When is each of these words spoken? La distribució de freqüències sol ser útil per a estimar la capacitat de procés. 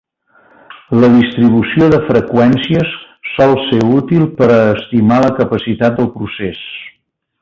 La 1.01 1.09
distribució 1.15 1.89
de 1.95 1.99
freqüències 2.07 2.95
sol 3.35 3.53
ser 3.67 3.83
útil 3.99 4.25
per 4.41 4.49
a 4.55 4.59
estimar 4.71 5.21
la 5.27 5.33
capacitat 5.41 6.01
de 6.01 6.09
procés. 6.17 6.65